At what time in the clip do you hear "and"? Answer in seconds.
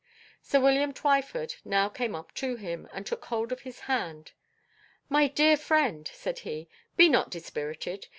2.91-3.05